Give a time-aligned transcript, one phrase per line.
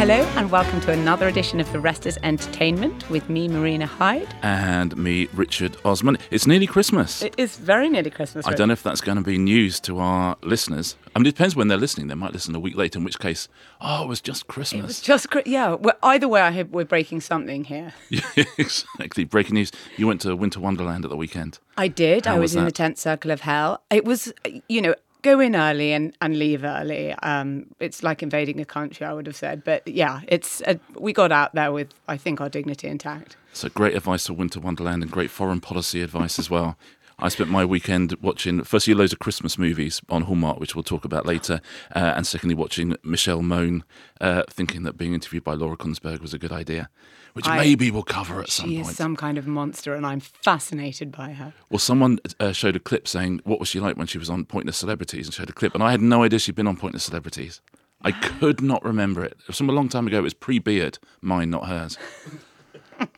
[0.00, 4.34] Hello and welcome to another edition of The Rest is Entertainment with me, Marina Hyde.
[4.40, 6.16] And me, Richard Osman.
[6.30, 7.22] It's nearly Christmas.
[7.22, 8.46] It is very nearly Christmas.
[8.46, 10.96] I don't know if that's going to be news to our listeners.
[11.14, 12.06] I mean, it depends when they're listening.
[12.06, 13.46] They might listen a week later, in which case,
[13.82, 14.80] oh, it was just Christmas.
[14.80, 15.74] It was just, yeah.
[15.74, 17.92] Well, either way, I hope we're breaking something here.
[18.08, 18.22] yeah,
[18.56, 19.24] exactly.
[19.24, 19.70] Breaking news.
[19.98, 21.58] You went to Winter Wonderland at the weekend.
[21.76, 22.24] I did.
[22.24, 23.82] How I was, was in the 10th circle of hell.
[23.90, 24.32] It was,
[24.66, 27.12] you know, go in early and, and leave early.
[27.22, 29.64] Um, it's like invading a country, I would have said.
[29.64, 33.36] But yeah, it's uh we got out there with, I think, our dignity intact.
[33.52, 36.76] So great advice for Winter Wonderland and great foreign policy advice as well.
[37.22, 41.04] I spent my weekend watching, firstly, loads of Christmas movies on Hallmark, which we'll talk
[41.04, 41.60] about later,
[41.94, 43.84] uh, and secondly, watching Michelle Mone,
[44.20, 46.88] uh, thinking that being interviewed by Laura Kuenssberg was a good idea,
[47.34, 48.72] which I- maybe we'll cover at some point.
[48.86, 51.52] She is some kind of monster, and I'm fascinated by her.
[51.68, 54.44] Well, someone uh, showed a clip saying, What was she like when she was on
[54.46, 55.26] Pointless Celebrities?
[55.26, 55.74] and showed a clip.
[55.74, 57.60] And I had no idea she'd been on Pointless Celebrities.
[58.02, 59.32] I could not remember it.
[59.40, 60.20] It was from a long time ago.
[60.20, 61.98] It was pre beard, mine, not hers.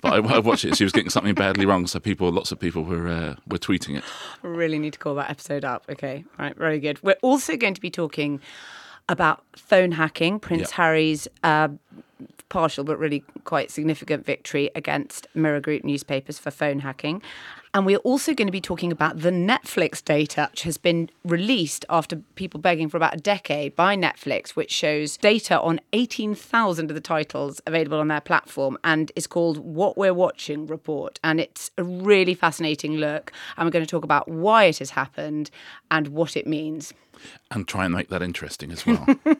[0.00, 0.76] But I, I watched it.
[0.76, 1.86] She was getting something badly wrong.
[1.86, 4.04] So people, lots of people were, uh, were tweeting it.
[4.42, 5.84] Really need to call that episode up.
[5.88, 7.02] Okay, right, very good.
[7.02, 8.40] We're also going to be talking
[9.08, 10.70] about phone hacking, Prince Yep.
[10.70, 11.68] Harry's uh,
[12.48, 17.22] partial but really quite significant victory against Mirror Group newspapers for phone hacking.
[17.74, 21.86] And we're also going to be talking about the Netflix data, which has been released
[21.88, 26.94] after people begging for about a decade by Netflix, which shows data on 18,000 of
[26.94, 31.18] the titles available on their platform and is called What We're Watching Report.
[31.24, 33.32] And it's a really fascinating look.
[33.56, 35.50] And we're going to talk about why it has happened
[35.90, 36.92] and what it means.
[37.50, 39.06] And try and make that interesting as well.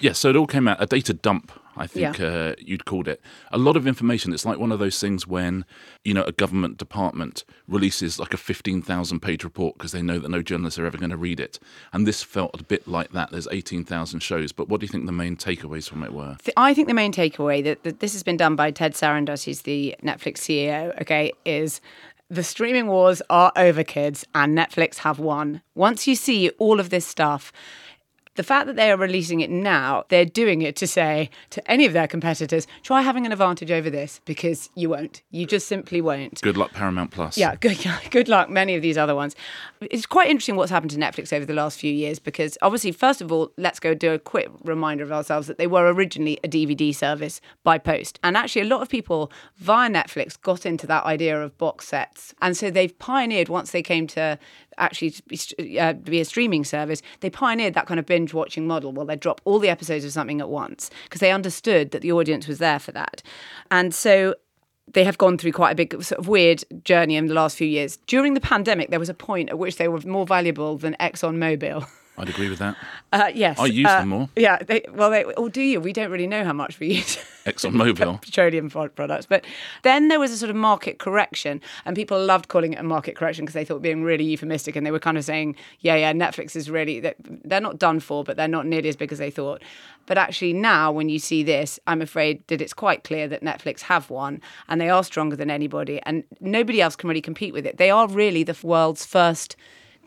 [0.00, 2.26] yeah, so it all came out, a data dump, I think Yeah.
[2.26, 3.20] uh, you'd called it.
[3.52, 4.32] A lot of information.
[4.32, 5.64] It's like one of those things when,
[6.04, 10.28] you know, a government department releases like a 15,000 page report because they know that
[10.28, 11.60] no journalists are ever going to read it.
[11.92, 13.30] And this felt a bit like that.
[13.30, 14.50] There's 18,000 shows.
[14.50, 16.36] But what do you think the main takeaways from it were?
[16.56, 19.62] I think the main takeaway that, that this has been done by Ted Sarandos, who's
[19.62, 21.80] the Netflix CEO, okay, is
[22.28, 25.62] the streaming wars are over, kids, and Netflix have won.
[25.74, 27.52] Once you see all of this stuff,
[28.38, 31.84] the fact that they are releasing it now, they're doing it to say to any
[31.84, 35.22] of their competitors, try having an advantage over this because you won't.
[35.32, 36.40] You just simply won't.
[36.40, 37.36] Good luck, Paramount Plus.
[37.36, 38.48] Yeah, good, good luck.
[38.48, 39.34] Many of these other ones.
[39.80, 43.20] It's quite interesting what's happened to Netflix over the last few years because, obviously, first
[43.20, 46.48] of all, let's go do a quick reminder of ourselves that they were originally a
[46.48, 48.18] DVD service by post.
[48.24, 52.34] And actually, a lot of people via Netflix got into that idea of box sets.
[52.42, 54.38] And so they've pioneered once they came to
[54.78, 58.92] actually be, uh, a streaming service, they pioneered that kind of binge watching model.
[58.92, 62.12] Well, they drop all the episodes of something at once because they understood that the
[62.12, 63.22] audience was there for that.
[63.70, 64.34] And so
[64.94, 67.66] they have gone through quite a big sort of weird journey in the last few
[67.66, 67.98] years.
[68.06, 71.88] During the pandemic, there was a point at which they were more valuable than ExxonMobil.
[72.18, 72.76] I'd agree with that.
[73.12, 74.28] Uh, yes, I use uh, them more.
[74.36, 75.80] Yeah, they, well, they, or do you?
[75.80, 77.16] We don't really know how much we use.
[77.46, 78.20] ExxonMobil.
[78.22, 79.24] petroleum products.
[79.26, 79.44] But
[79.82, 83.16] then there was a sort of market correction, and people loved calling it a market
[83.16, 86.12] correction because they thought being really euphemistic, and they were kind of saying, "Yeah, yeah,
[86.12, 87.14] Netflix is really they're-
[87.44, 89.62] they're not done for, but they're not nearly as big as they thought."
[90.06, 93.82] But actually, now when you see this, I'm afraid that it's quite clear that Netflix
[93.82, 97.64] have won, and they are stronger than anybody, and nobody else can really compete with
[97.66, 97.76] it.
[97.78, 99.56] They are really the world's first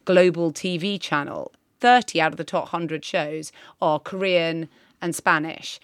[0.05, 1.51] global TV channel.
[1.81, 3.51] 30 out of the top 100 shows
[3.81, 4.69] are Korean
[5.01, 5.79] and Spanish.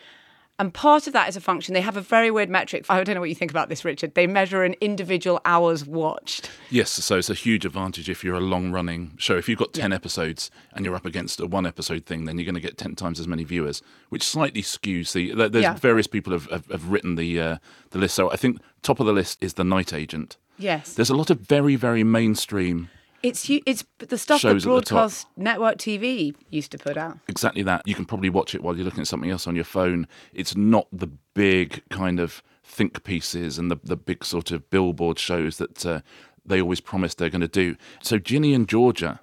[0.60, 1.76] And part of that is a function.
[1.76, 2.84] They have a very weird metric.
[2.90, 4.16] I don't know what you think about this, Richard.
[4.16, 6.50] They measure an individual hours watched.
[6.72, 9.38] Yes, so it's a huge advantage if you're a long running show.
[9.38, 12.46] If you've got 10 episodes and you're up against a one episode thing, then you're
[12.46, 15.48] going to get 10 times as many viewers, which slightly skews the.
[15.48, 15.76] There's Yeah.
[15.76, 17.58] various people have, have, have written the, uh,
[17.92, 18.16] the list.
[18.16, 20.38] So I think top of the list is The Night Agent.
[20.58, 20.96] Yes.
[20.96, 22.90] There's a lot of very, very mainstream
[23.24, 27.18] It's it's the stuff that broadcast network TV used to put out.
[27.28, 27.82] exactly that.
[27.86, 30.08] You can probably watch it while you're looking at something else on your phone.
[30.34, 35.18] It's not the big kind of think pieces and the, the big sort of billboard
[35.18, 36.02] shows that uh,
[36.46, 37.76] they always promise they're going to do.
[38.02, 39.20] So Ginny and Georgia,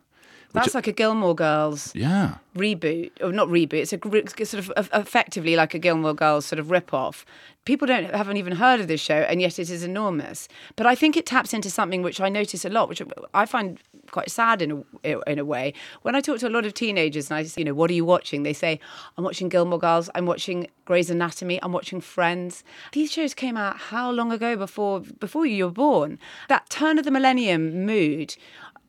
[0.54, 3.74] That's like a Gilmore Girls yeah, reboot, or not reboot.
[3.74, 7.26] It's a it's sort of effectively like a Gilmore Girls sort of rip-off.
[7.64, 10.48] People don't haven't even heard of this show, and yet it is enormous.
[10.76, 13.02] But I think it taps into something which I notice a lot, which
[13.32, 13.80] I find
[14.10, 15.74] quite sad in a in a way.
[16.02, 17.94] When I talk to a lot of teenagers, and I, say, you know, what are
[17.94, 18.44] you watching?
[18.44, 18.78] They say,
[19.18, 22.62] I'm watching Gilmore Girls, I'm watching Grey's Anatomy, I'm watching Friends.
[22.92, 26.18] These shows came out how long ago before before you were born?
[26.48, 28.36] That turn of the millennium mood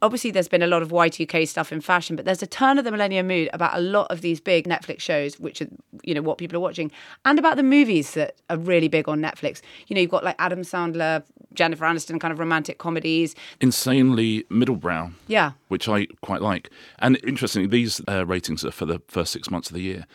[0.05, 2.85] obviously there's been a lot of Y2K stuff in fashion, but there's a turn of
[2.85, 5.67] the millennium mood about a lot of these big Netflix shows, which are,
[6.03, 6.91] you know, what people are watching,
[7.25, 9.61] and about the movies that are really big on Netflix.
[9.87, 11.23] You know, you've got like Adam Sandler,
[11.53, 13.35] Jennifer Aniston kind of romantic comedies.
[13.59, 15.11] insanely middlebrow.
[15.27, 15.51] Yeah.
[15.69, 16.69] which I quite like.
[16.99, 20.05] And interestingly, these uh, ratings are for the first six months of the year.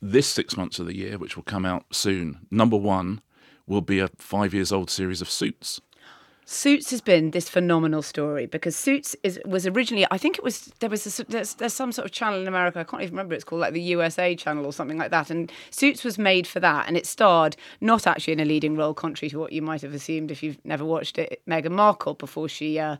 [0.00, 3.20] This six months of the year, which will come out soon, number one
[3.66, 5.80] will be a five years old series of Suits.
[6.44, 10.72] Suits has been this phenomenal story because Suits is was originally I think it was
[10.80, 13.34] there was a, there's, there's some sort of channel in America I can't even remember
[13.34, 16.60] it's called like the USA channel or something like that and Suits was made for
[16.60, 19.82] that and it starred not actually in a leading role contrary to what you might
[19.82, 22.96] have assumed if you've never watched it Meghan Markle before she uh,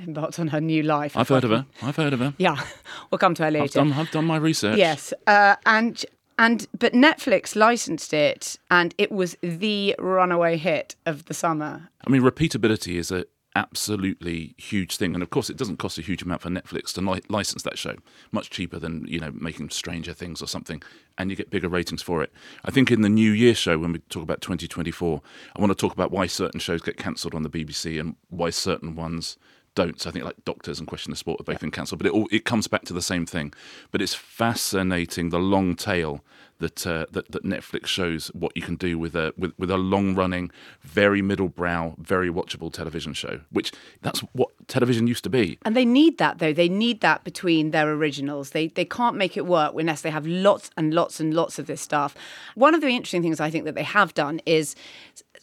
[0.00, 1.16] embarked on her new life.
[1.16, 1.66] I've heard of her.
[1.82, 2.34] I've heard of her.
[2.38, 2.62] Yeah,
[3.10, 3.64] we'll come to her later.
[3.64, 4.78] I've done, I've done my research.
[4.78, 6.04] Yes, uh, and
[6.38, 11.90] and but Netflix licensed it, and it was the runaway hit of the summer.
[12.06, 13.26] I mean, repeatability is a
[13.56, 17.00] absolutely huge thing, and of course, it doesn't cost a huge amount for Netflix to
[17.00, 17.96] li- license that show.
[18.30, 20.80] Much cheaper than you know making Stranger Things or something,
[21.18, 22.32] and you get bigger ratings for it.
[22.64, 25.20] I think in the New Year show, when we talk about 2024,
[25.56, 28.50] I want to talk about why certain shows get cancelled on the BBC and why
[28.50, 29.36] certain ones
[29.74, 30.00] don't.
[30.00, 32.12] So I think like Doctors and Question of Sport have both been cancelled, but it
[32.12, 33.52] all it comes back to the same thing.
[33.90, 36.24] But it's fascinating the long tail
[36.58, 39.76] that uh, that, that Netflix shows what you can do with a with, with a
[39.76, 40.50] long running,
[40.82, 43.40] very middle brow, very watchable television show.
[43.50, 43.72] Which
[44.02, 45.58] that's what television used to be.
[45.64, 46.52] And they need that though.
[46.52, 48.50] They need that between their originals.
[48.50, 51.66] They they can't make it work unless they have lots and lots and lots of
[51.66, 52.14] this stuff.
[52.54, 54.74] One of the interesting things I think that they have done is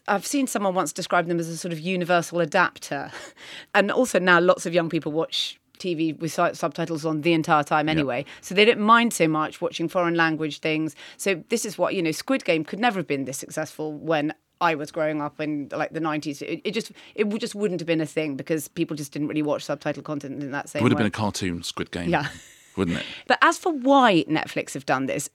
[0.07, 3.11] I've seen someone once describe them as a sort of universal adapter.
[3.73, 7.89] And also now lots of young people watch TV with subtitles on the entire time
[7.89, 8.23] anyway.
[8.41, 10.95] So they don't mind so much watching foreign language things.
[11.17, 14.33] So this is what, you know, Squid Game could never have been this successful when
[14.61, 16.41] I was growing up in like the 90s.
[16.41, 19.41] It, it just it just wouldn't have been a thing because people just didn't really
[19.41, 21.03] watch subtitle content in that same It would have way.
[21.03, 22.09] been a cartoon Squid Game.
[22.09, 22.27] Yeah.
[22.75, 23.05] Wouldn't it?
[23.27, 25.29] But as for why Netflix have done this,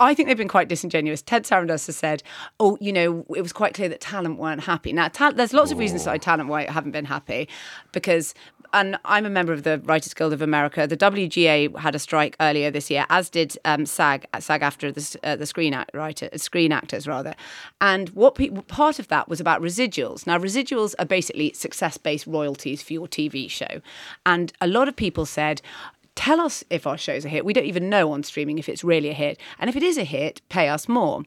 [0.00, 1.22] I think they've been quite disingenuous.
[1.22, 2.22] Ted Sarandos has said,
[2.58, 5.70] "Oh, you know, it was quite clear that talent weren't happy." Now, ta- there's lots
[5.72, 7.48] of reasons why talent why haven't been happy,
[7.92, 8.34] because.
[8.74, 10.88] And I'm a member of the Writers Guild of America.
[10.88, 15.18] The WGA had a strike earlier this year, as did um, SAG, SAG after the,
[15.22, 17.34] uh, the screen act, writer, screen actors rather.
[17.80, 20.26] And what pe- part of that was about residuals.
[20.26, 23.80] Now, residuals are basically success-based royalties for your TV show,
[24.26, 25.62] and a lot of people said,
[26.16, 27.44] tell us if our show's a hit.
[27.44, 29.38] We don't even know on streaming if it's really a hit.
[29.58, 31.22] And if it is a hit, pay us more.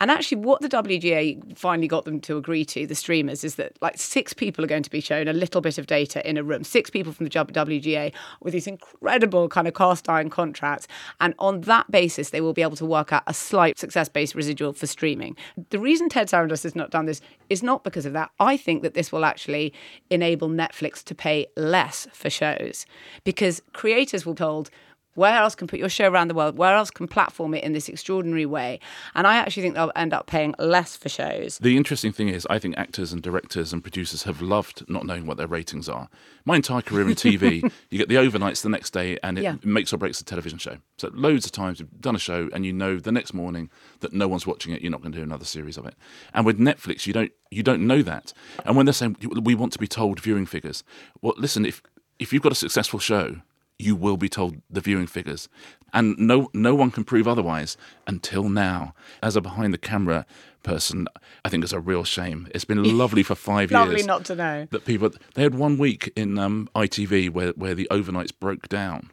[0.00, 3.78] And actually, what the WGA finally got them to agree to, the streamers, is that
[3.80, 6.42] like six people are going to be shown a little bit of data in a
[6.42, 8.12] room, six people from the WGA
[8.42, 10.88] with these incredible kind of cast iron contracts.
[11.20, 14.34] And on that basis, they will be able to work out a slight success based
[14.34, 15.36] residual for streaming.
[15.70, 18.30] The reason Ted Sarandos has not done this is not because of that.
[18.40, 19.72] I think that this will actually
[20.10, 22.86] enable Netflix to pay less for shows
[23.24, 24.70] because creators will told
[25.14, 27.74] where else can put your show around the world where else can platform it in
[27.74, 28.80] this extraordinary way
[29.14, 32.46] and i actually think they'll end up paying less for shows The interesting thing is,
[32.48, 36.08] I think actors and directors and producers have loved not knowing what their ratings are.
[36.46, 39.56] My entire career in TV, you get the overnights the next day, and it Yeah.
[39.62, 40.78] makes or breaks a television show.
[40.96, 43.68] So loads of times you've done a show, and you know the next morning
[44.00, 44.80] that no one's watching it.
[44.80, 45.94] You're not going to do another series of it.
[46.34, 48.32] And with Netflix, you don't you don't know that.
[48.64, 50.82] And when they're saying we want to be told viewing figures,
[51.20, 51.82] well, listen, if
[52.18, 53.36] if you've got a successful show,
[53.82, 55.48] you will be told the viewing figures.
[55.92, 58.94] And no no one can prove otherwise until now.
[59.22, 60.24] As a behind the camera
[60.62, 61.06] person,
[61.44, 62.48] I think it's a real shame.
[62.54, 65.54] It's been lovely for five lovely years Lovely not to know that people they had
[65.54, 69.10] one week in um, ITV where where the overnights broke down,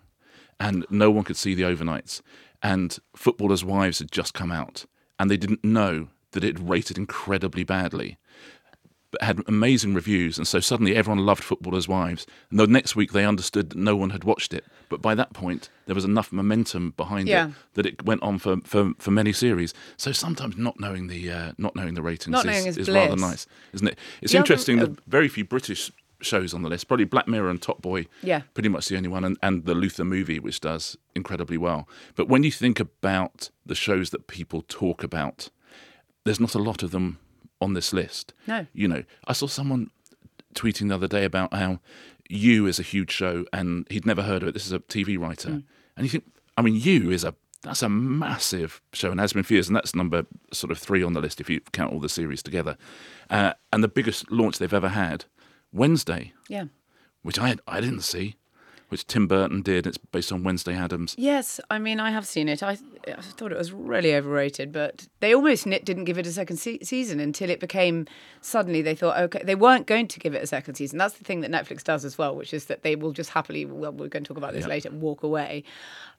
[0.60, 2.22] and no one could see the overnights,
[2.64, 4.86] and footballers' wives had just come out,
[5.20, 8.18] and they didn't know that it rated incredibly badly.
[9.12, 12.28] But had amazing reviews, and so suddenly everyone loved Footballers' Wives.
[12.52, 15.34] And the next week they understood that no one had watched it, but by that
[15.34, 17.48] point there was enough momentum behind Yeah.
[17.48, 19.74] it that it went on for, for, for many series.
[19.98, 23.16] So sometimes not knowing the uh, not knowing the ratings Not is, is is rather
[23.16, 23.98] nice, isn't it?
[24.22, 26.88] It's interesting that very few British shows on the list.
[26.88, 28.06] Probably Black Mirror and Top Boy.
[28.22, 28.42] Yeah.
[28.54, 31.88] Pretty much the only one, and, and the Luther movie, which does incredibly well.
[32.16, 35.50] But when you think about the shows that people talk about,
[36.26, 37.18] there's not a lot of them
[37.62, 38.34] on this list.
[38.48, 38.66] No.
[38.74, 39.90] You know, I saw someone
[40.56, 41.80] tweeting the other day about how
[42.30, 44.54] You is a huge show, and he'd never heard of it.
[44.54, 45.64] This is a TV writer, Mm.
[45.98, 46.26] and you think,
[46.58, 49.76] I mean, You is a that's a massive show and has been for years, and
[49.76, 52.78] that's number sort of three on the list if you count all the series together.
[53.30, 55.26] Uh, and the biggest launch they've ever had,
[55.74, 56.66] Wednesday, Yeah.
[57.22, 58.36] which I I didn't see,
[58.90, 59.88] which Tim Burton did.
[59.88, 61.16] It's based on Wednesday Addams.
[61.18, 62.62] Yes, I mean I have seen it.
[62.62, 62.78] I,
[63.08, 66.80] I thought it was really overrated, but they almost didn't give it a second se-
[66.84, 68.06] season until it became
[68.42, 70.98] suddenly they thought okay they weren't going to give it a second season.
[70.98, 73.66] That's the thing that Netflix does as well, which is that they will just happily
[73.66, 74.70] well we're going to talk about this Yeah.
[74.70, 75.64] later walk away.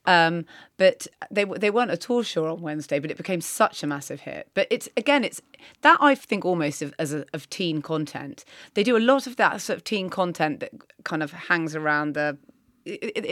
[0.07, 0.47] Um,
[0.79, 4.21] but they they weren't at all sure on Wednesday, but it became such a massive
[4.21, 4.49] hit.
[4.55, 5.43] But it's again, it's
[5.83, 8.45] that I think almost of, as a, of teen content.
[8.75, 10.71] They do a lot of that sort of teen content that
[11.05, 12.39] kind of hangs around the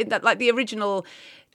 [0.09, 1.07] that like the original.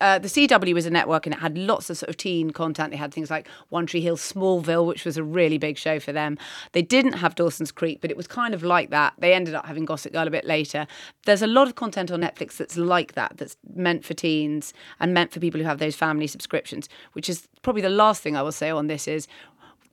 [0.02, 2.90] Uh, the CW was a network and it had lots of sort of teen content.
[2.90, 6.12] They had things like One Tree Hill, Smallville, which was a really big show for
[6.12, 6.38] them.
[6.72, 9.14] They didn't have Dawson's Creek, but it was kind of like that.
[9.20, 10.88] They ended up having Gossip Girl a bit later.
[11.26, 15.14] There's a lot of content on Netflix that's like that, that's meant for teens and
[15.14, 18.42] meant for people who have those family subscriptions, which is probably the last thing I
[18.42, 19.28] will say on this is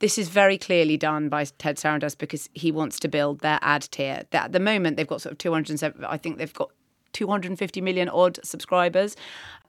[0.01, 3.83] this is very clearly done by Ted Sarandos because he wants to build their ad
[3.91, 4.23] tier.
[4.33, 6.03] At the moment they've got sort of 207.
[6.03, 6.71] I think they've got
[7.13, 9.15] 250 million odd subscribers,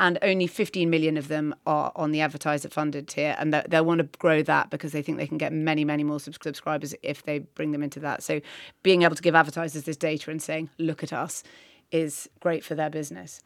[0.01, 3.37] and only 15 million of them are on the advertiser funded tier.
[3.39, 6.21] And they'll want to grow that because they think they can get many, many more
[6.21, 8.23] subs- subscribers if they bring them into that.
[8.23, 8.41] So
[8.83, 11.43] being able to give advertisers this data and saying, look at us,
[11.91, 13.43] is great for their business.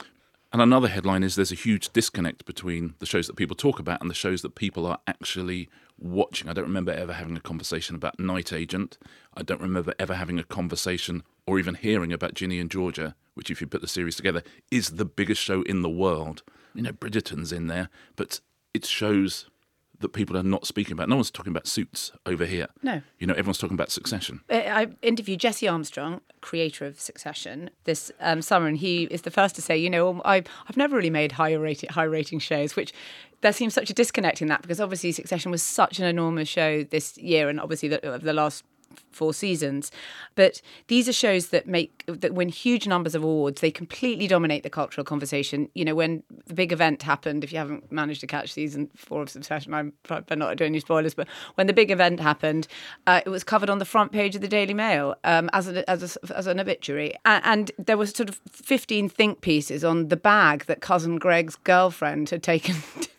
[0.56, 4.00] And another headline is there's a huge disconnect between the shows that people talk about
[4.00, 6.48] and the shows that people are actually watching.
[6.48, 8.96] I don't remember ever having a conversation about Night Agent.
[9.34, 13.50] I don't remember ever having a conversation or even hearing about Ginny and Georgia, which,
[13.50, 16.42] if you put the series together, is the biggest show in the world.
[16.72, 18.40] You know, Bridgerton's in there, but
[18.72, 19.50] it's shows
[20.00, 21.08] that people are not speaking about.
[21.08, 22.68] No one's talking about suits over here.
[22.82, 23.02] No.
[23.18, 24.40] You know, everyone's talking about succession.
[24.50, 29.30] I I interviewed Jesse Armstrong, creator of Succession, this um, summer, and he is the
[29.30, 32.76] first to say, you know, I, I've never really made high rating high rating shows,
[32.76, 32.92] which
[33.40, 36.84] there seems such a disconnect in that because obviously Succession was such an enormous show
[36.84, 38.64] this year, and obviously the, the last
[39.10, 39.90] four seasons.
[40.34, 43.60] But these are shows that make that win huge numbers of awards.
[43.60, 45.68] They completely dominate the cultural conversation.
[45.74, 49.22] You know, when the big event happened, if you haven't managed to catch season four
[49.22, 51.14] of Succession, I'm better not doing any spoilers.
[51.14, 52.68] But when the big event happened,
[53.06, 55.88] uh, it was covered on the front page of the Daily Mail um, as a,
[55.88, 60.08] as a, as an obituary, and, and there was sort of 15 think pieces on
[60.08, 62.76] the bag that cousin Greg's girlfriend had taken.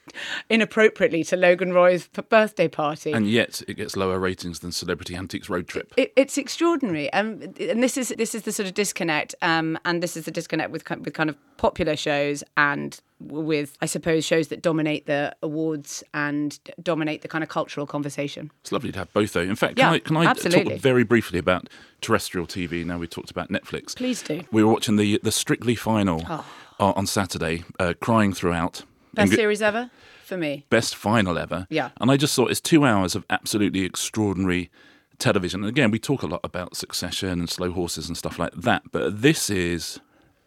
[0.50, 3.12] inappropriately to Logan Roy's birthday party.
[3.12, 5.94] And yet it gets lower ratings than Celebrity Antiques Road Trip.
[5.98, 10.02] It, it's extraordinary, um, and this is this is the sort of disconnect, um, and
[10.02, 14.24] this is the disconnect with kind- with kind of popular shows and with I suppose
[14.26, 18.52] shows that dominate the awards and dominate the kind of cultural conversation.
[18.62, 19.42] It's lovely to have both, though.
[19.42, 20.74] In fact, can Yeah, I, can I absolutely.
[20.74, 21.68] talk very briefly about
[22.02, 22.86] terrestrial TV?
[22.86, 23.96] Now we talked about Netflix.
[23.96, 24.44] Please do.
[24.52, 26.44] We were watching the the Strictly final uh,
[26.80, 28.84] on Saturday, uh, crying throughout.
[29.16, 29.90] Best g- series ever
[30.28, 30.66] for me.
[30.70, 31.68] best final ever.
[31.70, 31.90] Yeah.
[32.00, 34.70] And I just thought it's two hours of absolutely extraordinary
[35.18, 35.62] television.
[35.62, 38.84] And again, we talk a lot about Succession and Slow Horses and stuff like that,
[38.92, 40.00] but this is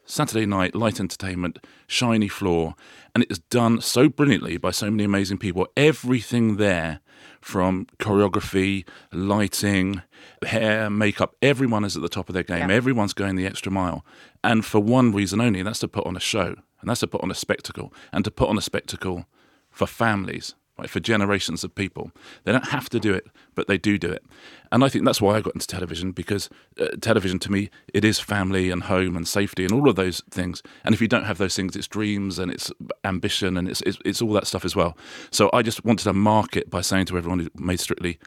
[0.04, 2.74] Saturday night light entertainment, shiny floor,
[3.14, 5.66] and it is done so brilliantly by so many amazing people.
[5.76, 7.00] Everything there
[7.40, 10.02] from choreography, lighting,
[10.44, 12.68] hair, makeup, everyone is at the top of their game.
[12.68, 12.74] Yeah.
[12.74, 14.04] Everyone's going the extra mile.
[14.42, 17.06] And for one reason only, and that's to put on a show, and that's to
[17.06, 19.26] put on a spectacle, and to put on a spectacle
[19.70, 22.10] for families, right, for generations of people.
[22.44, 24.24] They don't have to do it, but they do do it.
[24.72, 26.48] And I think that's why I got into television because
[26.80, 30.22] uh, television to me, it is family and home and safety and all of those
[30.30, 30.62] things.
[30.84, 32.70] And if you don't have those things, it's dreams and it's
[33.04, 34.96] ambition and it's, it's, it's all that stuff as well.
[35.30, 38.18] So I just wanted to mark it by saying to everyone who made Strictly,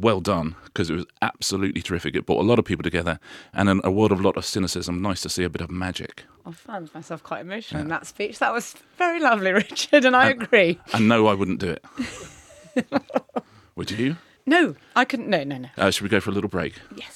[0.00, 2.14] well done because it was absolutely terrific.
[2.14, 3.18] It brought a lot of people together
[3.52, 5.70] and in a world of a lot of cynicism, nice to see a bit of
[5.70, 6.24] magic.
[6.44, 8.38] I found myself quite emotional in that speech.
[8.38, 10.78] That was very lovely, Richard, and I agree.
[10.92, 11.84] And no, I wouldn't do it.
[13.76, 14.16] Would you?
[14.46, 15.28] No, I couldn't.
[15.28, 15.68] No, no, no.
[15.76, 16.74] Uh, should we go for a little break?
[16.94, 17.15] Yes.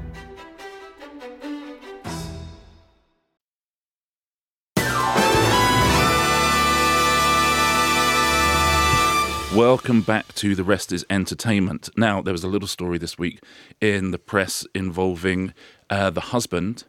[9.55, 11.89] Welcome back to The Rest is Entertainment.
[11.97, 13.43] Now, there was a little story this week
[13.81, 15.53] in the press involving
[15.89, 16.85] uh, the husband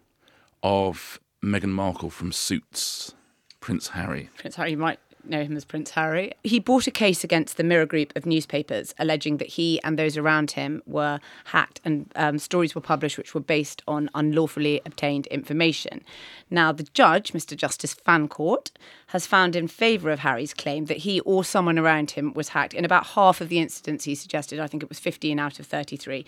[0.62, 3.14] of Meghan Markle from Suits,
[3.58, 4.30] Prince Harry.
[4.38, 6.32] Prince Harry, might know him as Prince Harry.
[6.42, 10.16] He brought a case against the Mirror Group of newspapers, alleging that he and those
[10.16, 15.26] around him were hacked and um, stories were published which were based on unlawfully obtained
[15.28, 16.02] information.
[16.50, 17.56] Now, the judge, Mr.
[17.56, 18.70] Justice Fancourt,
[19.08, 22.74] has found in favour of Harry's claim that he or someone around him was hacked
[22.74, 24.60] in about half of the incidents he suggested.
[24.60, 26.24] I think it was 15 out of 33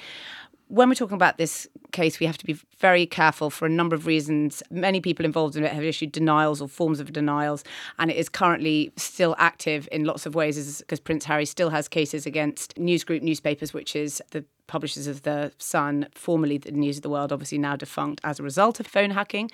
[0.75, 3.95] when we're talking about this case, we have to be very careful for a number
[3.95, 4.61] of reasons.
[4.73, 7.63] Many people involved in it have issued denials or forms of denials,
[8.01, 11.87] and it is currently still active in lots of ways because Prince Harry still has
[11.87, 16.97] cases against News Group newspapers, which is the publishers of The Sun, formerly the News
[16.97, 19.51] of the World, obviously now defunct as a result of phone hacking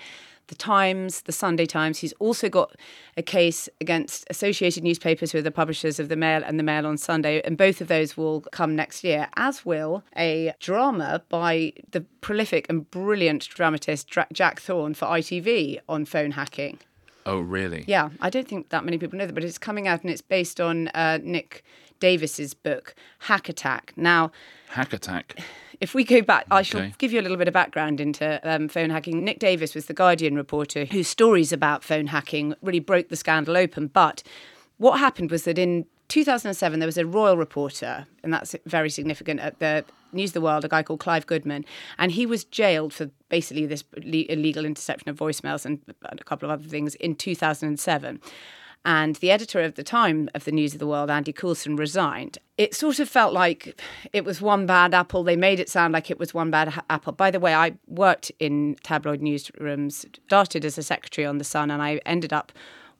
[0.51, 1.99] the Times, the Sunday Times.
[1.99, 2.75] He's also got
[3.15, 6.85] a case against Associated Newspapers, who are the publishers of the Mail and the Mail
[6.85, 11.71] on Sunday, and both of those will come next year, as will a drama by
[11.91, 16.79] the prolific and brilliant dramatist Jack Thorne for ITV on phone hacking.
[17.25, 17.85] Oh, really?
[17.87, 20.21] Yeah, I don't think that many people know that, but it's coming out and it's
[20.21, 21.63] based on uh, Nick
[22.01, 23.93] Davies's book, Hack Attack.
[23.95, 24.31] Now,
[24.69, 25.39] Hack Attack.
[25.79, 28.67] If we go back, I shall give you a little bit of background into um,
[28.67, 29.23] phone hacking.
[29.23, 33.57] Nick Davies was the Guardian reporter whose stories about phone hacking really broke the scandal
[33.57, 33.87] open.
[33.87, 34.21] But
[34.77, 39.39] what happened was that in 2007, there was a royal reporter, and that's very significant
[39.39, 41.65] at the News of the World, a guy called Clive Goodman,
[41.97, 46.59] and he was jailed for basically this illegal interception of voicemails and a couple of
[46.59, 48.19] other things in 2007
[48.83, 52.37] and the editor of the time of the News of the World, Andy Coulson, resigned.
[52.57, 53.79] It sort of felt like
[54.11, 55.23] it was one bad apple.
[55.23, 57.13] They made it sound like it was one bad ha- apple.
[57.13, 61.69] By the way, I worked in tabloid newsrooms, started as a secretary on The Sun,
[61.69, 62.51] and I ended up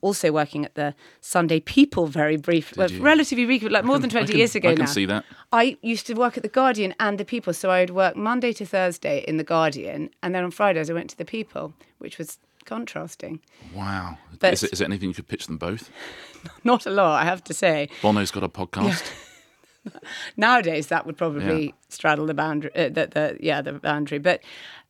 [0.01, 4.09] also working at the Sunday People very briefly, well, relatively brief, like more can, than
[4.09, 4.91] 20 can, years ago I can now.
[4.91, 5.23] see that.
[5.51, 8.51] I used to work at the Guardian and the People, so I would work Monday
[8.53, 12.17] to Thursday in the Guardian, and then on Fridays I went to the People, which
[12.17, 13.39] was contrasting.
[13.73, 14.17] Wow.
[14.39, 15.89] But- is, it, is there anything you could pitch them both?
[16.63, 17.89] Not a lot, I have to say.
[18.01, 19.09] Bono's got a podcast.
[20.37, 21.71] Nowadays, that would probably Yeah.
[21.89, 22.71] straddle the boundary.
[22.75, 24.19] Uh, the, the yeah, the boundary.
[24.19, 24.41] But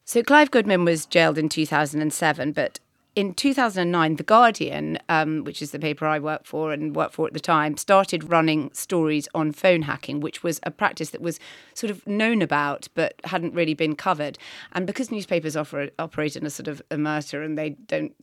[0.06, 2.80] so Clive Goodman was jailed in 2007, but
[3.16, 7.28] in 2009, The Guardian, um, which is the paper I work for and worked for
[7.28, 11.40] at the time, started running stories on phone hacking, which was a practice that was
[11.74, 14.38] sort of known about but hadn't really been covered.
[14.72, 18.14] And because newspapers offer, operate in a sort of omerta and they don't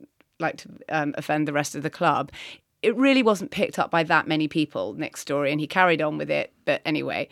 [0.41, 2.33] like to um, offend the rest of the club,
[2.81, 6.17] it really wasn't picked up by that many people, Nick's story, and he carried on
[6.17, 6.53] with it.
[6.65, 7.29] But anyway,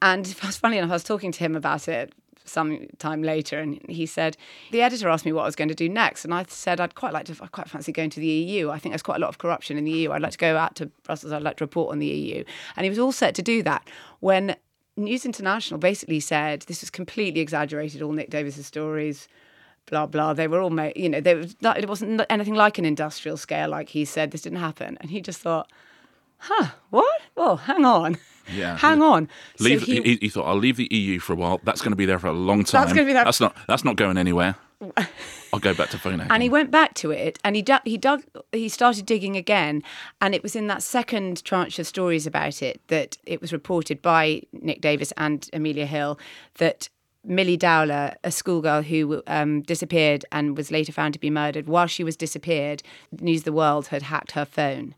[0.00, 2.14] and funny enough, I was talking to him about it
[2.44, 4.36] some time later, and he said
[4.70, 6.94] the editor asked me what I was going to do next, and I said I'd
[6.94, 8.70] quite like to, I quite fancy going to the EU.
[8.70, 10.12] I think there's quite a lot of corruption in the EU.
[10.12, 11.32] I'd like to go out to Brussels.
[11.32, 12.44] I'd like to report on the EU,
[12.76, 13.88] and he was all set to do that
[14.20, 14.56] when
[14.96, 18.02] News International basically said this was completely exaggerated.
[18.02, 19.28] All Nick Davies's stories
[19.86, 20.32] blah blah.
[20.32, 23.90] They were all made, you know, they it wasn't anything like an industrial scale, like
[23.90, 24.30] he said.
[24.30, 25.70] This didn't happen, and he just thought,
[26.46, 27.20] Huh, what?
[27.36, 28.16] Well, hang on.
[28.54, 28.76] Yeah.
[28.86, 29.30] Hang on.
[29.56, 31.60] So Leave, he- he, he thought I'll leave the EU for a while.
[31.64, 32.82] That's going to be there for a long time.
[32.82, 33.56] That's gonna be there- That's not.
[33.66, 34.56] That's not going anywhere.
[35.52, 36.30] I'll go back to phone hacking.
[36.32, 39.82] and he went back to it and he dug, he dug he started digging again
[40.20, 44.02] and it was in that second tranche of stories about it that it was reported
[44.02, 46.18] by Nick Davies and Amelia Hill
[46.58, 46.90] that
[47.24, 51.86] Millie Dowler, a schoolgirl who um, disappeared and was later found to be murdered, while
[51.86, 52.82] she was disappeared,
[53.20, 54.94] News of the World had hacked her phone.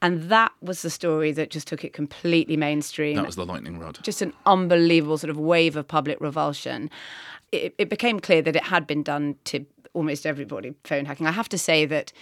[0.00, 3.78] And that was the story that just took it completely mainstream that was the lightning
[3.78, 3.98] rod.
[4.02, 6.90] just an unbelievable sort of wave of public revulsion.
[7.52, 11.26] It, it became clear that it had been done to almost everybody, phone hacking.
[11.26, 12.12] I have to say that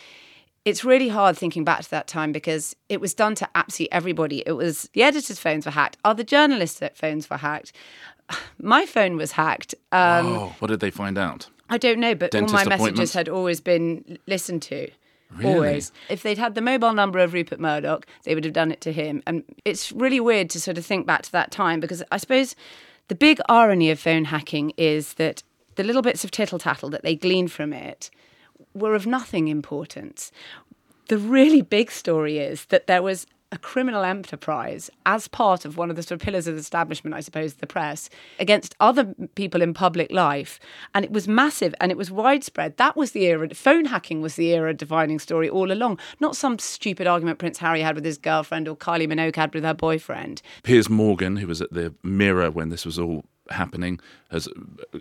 [0.65, 4.43] it's really hard thinking back to that time because it was done to absolutely everybody.
[4.45, 7.73] It was the editors' phones were hacked, other journalists' phones were hacked.
[8.59, 9.75] My phone was hacked.
[9.93, 11.49] Um, oh, what did they find out?
[11.69, 14.91] I don't know, but all my messages had always been listened to.
[15.37, 15.55] Really?
[15.55, 15.93] Always.
[16.09, 18.93] If they'd had the mobile number of Rupert Murdoch, they would have done it to
[18.93, 19.23] him.
[19.27, 22.57] And it's really weird to sort of think back to that time because I suppose
[23.09, 25.43] the big irony of phone hacking is that
[25.77, 28.11] the little bits of tittle tattle that they gleaned from it
[28.75, 30.33] were of nothing importance.
[31.09, 35.91] The really big story is that there was a criminal enterprise as part of one
[35.91, 38.09] of the sort of pillars of the establishment, I suppose, the press,
[38.39, 40.61] against other people in public life.
[40.95, 42.77] And it was massive and it was widespread.
[42.77, 43.53] That was the era.
[43.55, 47.81] Phone hacking was the era defining story all along, not some stupid argument Prince Harry
[47.81, 50.43] had with his girlfriend or Kylie Minogue had with her boyfriend.
[50.63, 53.99] Piers Morgan, who was at the Mirror when this was all happening,
[54.31, 54.49] has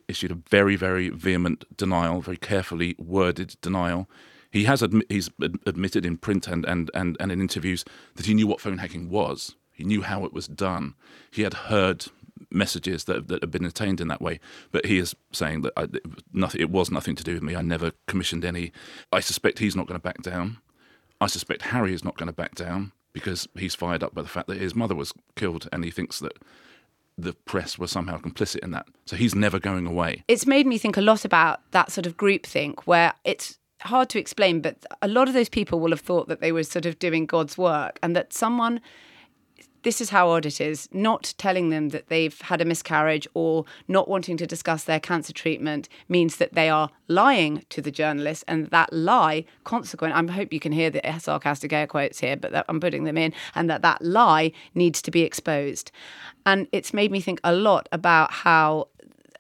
[0.08, 4.10] issued a very, very vehement denial, very carefully worded denial.
[4.52, 7.86] He has admi- he's ad- admitted in print and, and, and, and in interviews
[8.16, 9.56] that he knew what phone hacking was.
[9.72, 10.96] He knew how it was done.
[11.32, 12.08] He had heard
[12.52, 14.40] messages that, that had been attained in that way,
[14.72, 17.44] but he is saying that I, it, was nothing, it was nothing to do with
[17.44, 17.56] me.
[17.56, 18.72] I never commissioned any.
[19.12, 20.58] I suspect he's not going to back down.
[21.22, 24.28] I suspect Harry is not going to back down because he's fired up by the
[24.28, 26.34] fact that his mother was killed and he thinks that
[27.18, 28.88] the press were somehow complicit in that.
[29.06, 30.24] So he's never going away.
[30.28, 34.20] it's made me think a lot about that sort of groupthink where it's hard to
[34.20, 37.00] explain, but a lot of those people will have thought that they were sort of
[37.00, 38.82] doing God's work and that someone.
[39.84, 40.90] This is how odd it is.
[40.92, 45.32] Not telling them that they've had a miscarriage or not wanting to discuss their cancer
[45.32, 50.16] treatment means that they are lying to the journalist, and that lie, consequent.
[50.16, 53.18] I hope you can hear the sarcastic air quotes here, but that I'm putting them
[53.18, 55.94] in, and that that lie needs to be exposed.
[56.46, 58.90] And it's made me think a lot about how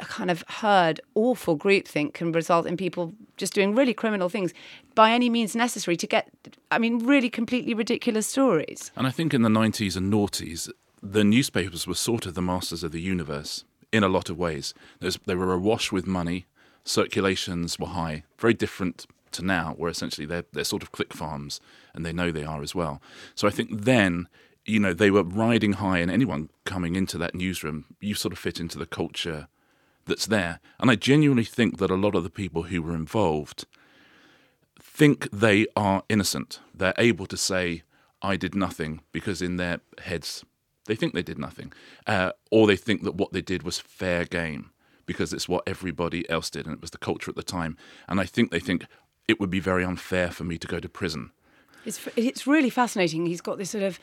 [0.07, 4.53] kind of herd, awful groupthink can result in people just doing really criminal things
[4.95, 6.29] by any means necessary to get,
[6.71, 8.91] I mean, really completely ridiculous stories.
[8.95, 10.69] And I think in the 90s and noughties,
[11.01, 14.73] the newspapers were sort of the masters of the universe in a lot of ways.
[14.99, 16.45] They were awash with money,
[16.83, 21.61] circulations were high, very different to now, where essentially they're, they're sort of click farms
[21.93, 23.01] and they know they are as well.
[23.35, 24.27] So I think then,
[24.65, 28.39] you know, they were riding high, and anyone coming into that newsroom, you sort of
[28.39, 29.47] fit into the culture
[30.09, 30.59] that's there.
[30.79, 33.65] And I genuinely think that a lot of the people who were involved
[34.81, 36.59] think they are innocent.
[36.73, 37.83] They're able to say,
[38.21, 40.43] I did nothing, because in their heads,
[40.85, 41.71] they think they did nothing.
[42.05, 44.71] Uh, or they think that what they did was fair game,
[45.05, 47.77] because it's what everybody else did, and it was the culture at the time.
[48.09, 48.85] And I think they think
[49.27, 51.31] it would be very unfair for me to go to prison.
[51.85, 53.25] It's, it's really fascinating.
[53.25, 53.99] He's got this sort of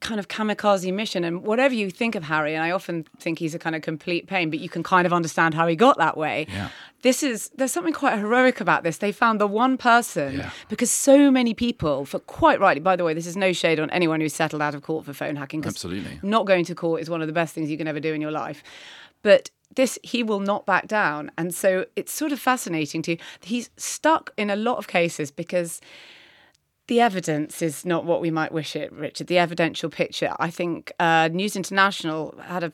[0.00, 3.54] kind of kamikaze mission and whatever you think of Harry and I often think he's
[3.54, 6.16] a kind of complete pain but you can kind of understand how he got that
[6.16, 6.46] way.
[6.50, 6.68] Yeah.
[7.02, 8.98] This is there's something quite heroic about this.
[8.98, 10.50] They found the one person Yeah.
[10.68, 13.88] because so many people for quite rightly by the way this is no shade on
[13.90, 16.20] anyone who's settled out of court for phone hacking Absolutely.
[16.22, 18.20] not going to court is one of the best things you can ever do in
[18.20, 18.62] your life.
[19.22, 23.70] But this he will not back down and so it's sort of fascinating to he's
[23.76, 25.80] stuck in a lot of cases because
[26.86, 29.26] the evidence is not what we might wish it, Richard.
[29.26, 30.34] The evidential picture.
[30.38, 32.72] I think uh, News International had a,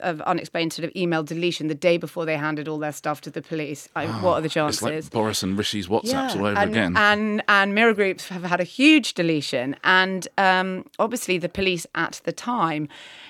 [0.00, 3.30] of unexplained sort of email deletion the day before they handed all their stuff to
[3.30, 3.90] the police.
[3.94, 4.78] I, what are the chances?
[4.78, 5.04] It's chances?
[5.06, 6.96] like Boris and Rishi's WhatsApps all over and, again.
[6.96, 12.22] And and mirror groups have had a huge deletion, and um, obviously the police at
[12.24, 12.88] the time,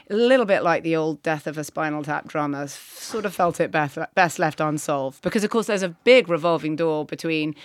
[0.09, 3.59] a little bit like the old death of a Spinal Tap drummer, sort of felt
[3.59, 7.57] it best, best left unsolved because of course there's a big revolving door between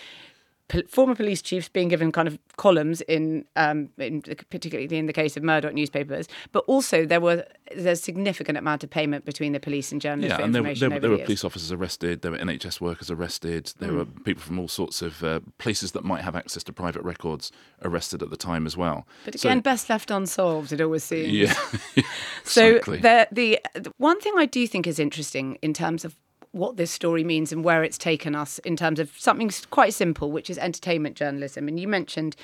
[0.88, 5.36] former police chiefs being given kind of columns in, um, in particularly in the case
[5.36, 7.44] of Murdoch newspapers, but also there were
[7.76, 10.74] there's a significant amount of payment between the police and journalists yeah, and there, were-
[10.74, 11.26] there, there the were years.
[11.26, 14.24] police officers arrested, there were NHS workers arrested, there were Hmm.
[14.24, 17.52] people from all sorts of uh, places that might have access to private records
[17.84, 19.08] arrested at the time as well.
[19.26, 20.72] But So- again, best left unsolved.
[20.72, 21.32] It always seems.
[21.32, 21.54] yeah,
[22.44, 22.98] So exactly.
[23.00, 26.16] the, the the one thing I do think is interesting in terms of
[26.52, 30.32] what this story means and where it's taken us in terms of something quite simple,
[30.32, 31.68] which is entertainment journalism.
[31.68, 32.36] And you mentioned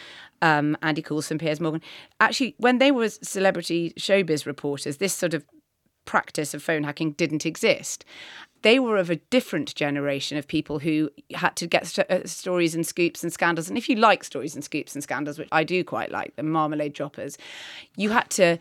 [0.41, 1.81] um, Andy Coulson, Piers Morgan.
[2.19, 5.43] Actually, when they were celebrity showbiz reporters, this sort of
[6.05, 8.05] practice of phone hacking didn't exist.
[8.61, 12.73] They were of a different generation of people who had to get st- uh, stories
[12.73, 13.69] and scoops and scandals.
[13.69, 16.43] And if you like stories and scoops and scandals, which I do quite like, the
[16.43, 17.37] marmalade droppers,
[17.95, 18.57] you had to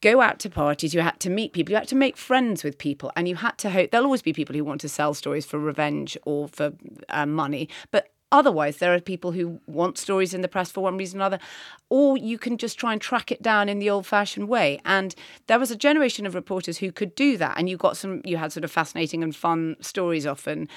[0.00, 2.78] go out to parties, you had to meet people, you had to make friends with
[2.78, 5.46] people, and you had to hope there'll always be people who want to sell stories
[5.46, 6.72] for revenge or for
[7.08, 7.68] uh, money.
[7.90, 11.22] But Otherwise, there are people who want stories in the press for one reason or
[11.22, 11.40] another,
[11.88, 14.80] or you can just try and track it down in the old-fashioned way.
[14.84, 15.16] And
[15.48, 18.36] there was a generation of reporters who could do that, and you got some, you
[18.36, 20.68] had sort of fascinating and fun stories often.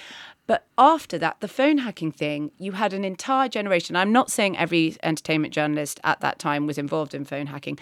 [0.48, 3.96] But after that, the phone hacking thing, you had an entire generation.
[3.96, 7.78] I'm not saying every entertainment journalist at that time was involved in phone hacking,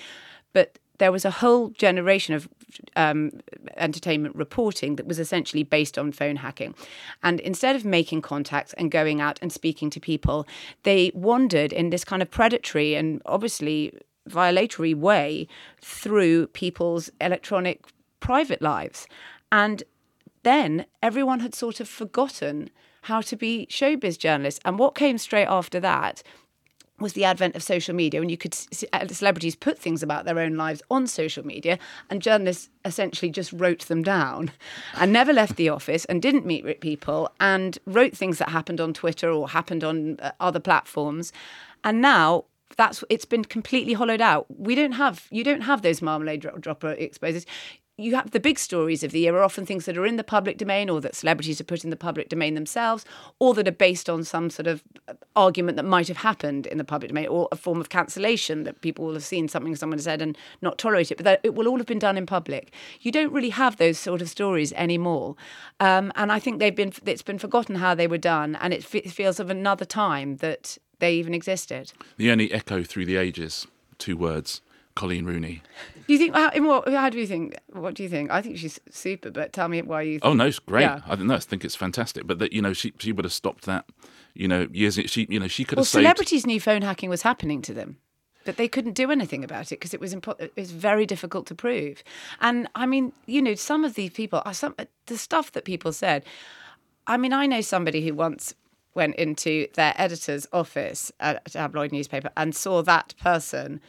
[0.51, 2.47] but there was a whole generation of
[2.95, 3.31] um,
[3.75, 6.75] entertainment reporting that was essentially based on phone hacking.
[7.23, 10.47] And instead of making contacts and going out and speaking to people,
[10.83, 13.91] they wandered in this kind of predatory and obviously
[14.27, 15.47] violatory way
[15.81, 17.83] through people's electronic
[18.19, 19.07] private lives.
[19.51, 19.81] And
[20.43, 22.69] then everyone had sort of forgotten
[23.05, 24.59] how to be showbiz journalists.
[24.65, 26.21] And what came straight after that
[27.01, 30.39] was the advent of social media, and you could see celebrities put things about their
[30.39, 31.77] own lives on social media,
[32.09, 34.51] and journalists essentially just wrote them down,
[34.95, 38.93] and never left the office, and didn't meet people, and wrote things that happened on
[38.93, 41.33] Twitter or happened on uh, other platforms,
[41.83, 42.45] and now
[42.77, 44.45] that's it's been completely hollowed out.
[44.57, 47.45] We don't have you don't have those marmalade dro- dropper exposes
[48.01, 50.23] you have the big stories of the year are often things that are in the
[50.23, 53.05] public domain or that celebrities have put in the public domain themselves
[53.39, 54.83] or that are based on some sort of
[55.35, 58.81] argument that might have happened in the public domain or a form of cancellation that
[58.81, 61.21] people will have seen something someone said and not tolerate it.
[61.23, 62.73] But it will all have been done in public.
[63.01, 65.35] You don't really have those sort of stories anymore.
[65.79, 68.83] Um, and i think they've been it's been forgotten how they were done and it
[68.93, 71.93] f- feels of another time that they even existed.
[72.17, 74.61] The only echo through the ages, two words,
[74.95, 75.61] Coleen Rooney.
[76.07, 78.41] do you think how, in what, how do you think what do you think i
[78.41, 80.81] think she's super but tell me why you think Oh no, it's great.
[80.83, 81.01] Yeah.
[81.07, 82.27] I think no, I think it's fantastic.
[82.27, 83.85] But that you know, she she would have stopped that.
[84.33, 84.99] You know, years.
[85.07, 86.03] She you know she could Well, have saved.
[86.03, 87.97] celebrities knew phone hacking was happening to them,
[88.45, 91.45] but they couldn't do anything about it because it was impo- it was very difficult
[91.47, 92.03] to prove.
[92.39, 94.75] And I mean, you know, some of these people, are some
[95.07, 96.23] the stuff that people said.
[97.07, 98.53] I mean, I know somebody who once
[98.93, 103.79] went into their editor's office at a tabloid newspaper and saw that person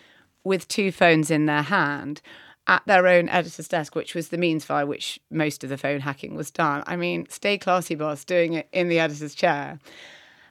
[0.45, 2.21] with two phones in their hand
[2.67, 6.01] at their own editor's desk, which was the means by which most of the phone
[6.01, 6.83] hacking was done.
[6.87, 9.81] I mean, stay classy, boss, doing it in the editor's chair.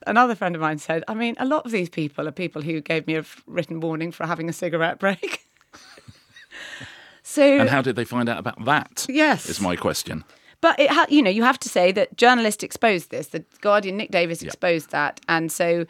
[0.05, 2.81] Another friend of mine said, I mean, a lot of these people are people who
[2.81, 5.47] gave me a written warning for having a cigarette break.
[7.23, 9.05] so, and how did they find out about that?
[9.07, 9.47] Yes.
[9.47, 10.23] is my question.
[10.59, 13.27] but it ha- you know, you have to say that journalists exposed this.
[13.27, 15.85] The Guardian, Nick Davies exposed that, and so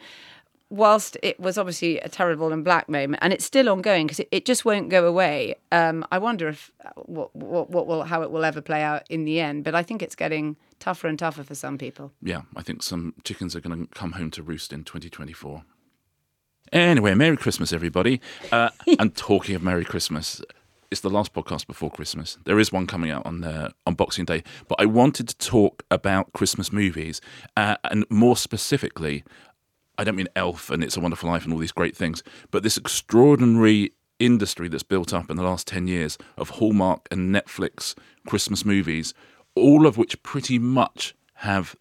[0.72, 4.28] whilst it was obviously a terrible and black moment, and it's still ongoing because it,
[4.32, 5.54] it just won't go away.
[5.70, 9.24] Um, I wonder if what, what what will how it will ever play out in
[9.24, 9.64] the end.
[9.64, 12.12] But I think it's getting tougher and tougher for some people.
[12.22, 15.62] Yeah, I think some chickens are going to come home to roost in 2024.
[16.72, 18.20] Anyway, Merry Christmas, everybody.
[18.50, 20.40] Uh, and talking of Merry Christmas,
[20.90, 22.38] it's the last podcast before Christmas.
[22.44, 25.84] There is one coming out on uh, on Boxing Day, but I wanted to talk
[25.90, 27.20] about Christmas movies,
[27.58, 29.22] uh, and more specifically,
[30.02, 32.64] I don't mean Elf and It's a Wonderful Life and all these great things, but
[32.64, 37.94] this extraordinary industry that's built up in the last 10 years of Hallmark and Netflix
[38.26, 39.14] Christmas movies,
[39.54, 41.76] all of which pretty much have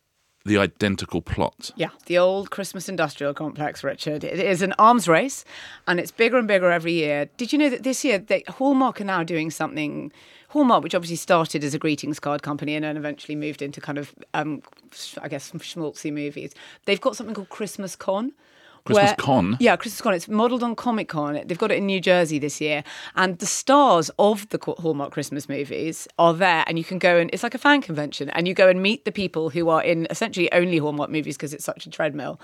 [0.45, 1.71] the identical plot.
[1.75, 4.23] Yeah, the old Christmas industrial complex, Richard.
[4.23, 5.43] It is an arms race,
[5.87, 7.27] and it's bigger and bigger every year.
[7.37, 10.11] Did you know that this year they, Hallmark are now doing something?
[10.51, 13.97] Hallmark, which obviously started as a greetings card company and then eventually moved into kind
[13.97, 14.61] of, um,
[15.21, 16.53] I guess, some schmaltzy movies.
[16.83, 18.33] They've got something called Christmas Con.
[18.85, 19.57] Christmas Con?
[19.59, 20.13] Yeah, Christmas Con.
[20.13, 21.41] It's modelled on Comic Con.
[21.45, 22.83] They've got it in New Jersey this year,
[23.15, 27.29] and the stars of the Hallmark Christmas movies are there, and you can go and
[27.33, 30.07] it's like a fan convention, and you go and meet the people who are in
[30.09, 32.39] essentially only Hallmark movies because it's such a treadmill,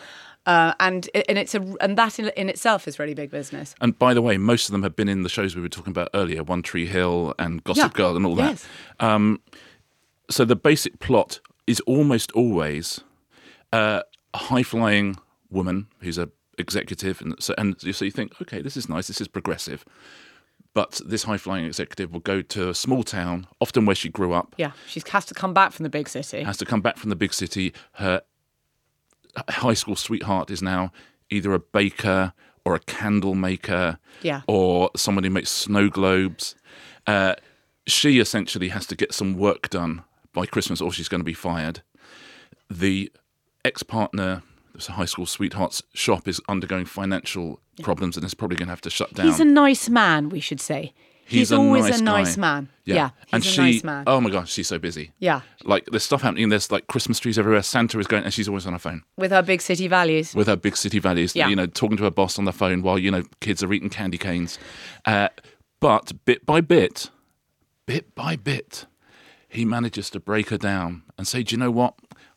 [0.46, 3.76] uh, and and it's a and that in, in itself is really big business.
[3.82, 5.92] And by the way, most of them have been in the shows we were talking
[5.92, 7.98] about earlier, One Tree Hill and Gossip Yeah.
[7.98, 8.64] Girl and all that.
[9.00, 9.38] Yes.
[10.30, 13.00] So the basic plot is almost always
[13.72, 14.02] uh,
[14.36, 15.16] high flying
[15.50, 19.22] woman who's a executive, and so and so you think, okay, this is nice, this
[19.22, 19.86] is progressive.
[20.74, 24.34] But this high flying executive will go to a small town, often where she grew
[24.34, 26.44] up, Yeah, she has to come back from the big city.
[26.44, 27.74] has to come back from the big city.
[27.94, 28.22] Her
[29.50, 30.92] high school sweetheart is now
[31.30, 32.34] either a baker
[32.66, 34.42] or a candle maker Yeah.
[34.48, 36.56] or someone who makes snow globes.
[37.06, 37.36] Uh,
[37.86, 41.34] she essentially has to get some work done by Christmas or she's going to be
[41.34, 41.82] fired.
[42.70, 43.12] The
[43.64, 44.44] ex partner,
[44.86, 48.90] high school sweetheart's shop is undergoing financial problems and is probably going to have to
[48.90, 49.26] shut down.
[49.26, 50.94] He's a nice man, we should say.
[51.30, 52.42] He's, a always nice a nice guy.
[52.42, 52.70] man.
[52.86, 54.04] Yeah, Yeah, he's and a she, nice man.
[54.08, 55.12] oh my gosh, she's so busy.
[55.20, 55.42] Yeah.
[55.66, 56.48] like there's stuff happening.
[56.48, 57.62] There's like Christmas trees everywhere.
[57.64, 60.34] Santa is going, and she's always on her phone With her big city values.
[60.34, 61.36] with her big city values.
[61.36, 61.50] Yeah.
[61.50, 63.90] You know, talking to her boss on the phone while you know kids are eating
[63.90, 64.58] candy canes.
[65.06, 65.28] Uh,
[65.82, 67.10] but bit by bit,
[67.86, 68.86] bit by bit,
[69.50, 71.96] he manages to break her down and say, "Do you know what?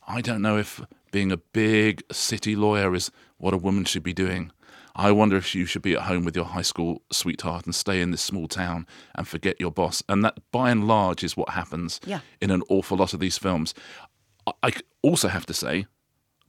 [0.08, 4.12] I don't know if being a big city lawyer is what a woman should be
[4.14, 4.52] doing."
[4.96, 8.00] I wonder if you should be at home with your high school sweetheart and stay
[8.02, 10.02] in this small town and forget your boss.
[10.08, 12.20] And that, by and large, is what happens Yeah.
[12.40, 13.72] in an awful lot of these films.
[14.62, 15.86] I- also have to say